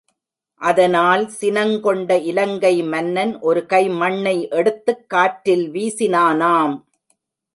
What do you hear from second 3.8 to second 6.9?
மண்ணை எடுத்துக் காற்றில் வீசினானாம்.